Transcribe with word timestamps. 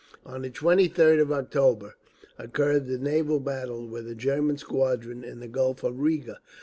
On 0.25 0.41
the 0.41 0.49
23rd 0.49 1.21
of 1.21 1.31
October 1.31 1.93
occurred 2.39 2.87
the 2.87 2.97
naval 2.97 3.39
battle 3.39 3.85
with 3.87 4.07
a 4.07 4.15
German 4.15 4.57
squadron 4.57 5.23
in 5.23 5.41
the 5.41 5.47
Gulf 5.47 5.83
of 5.83 5.99
Riga. 5.99 6.39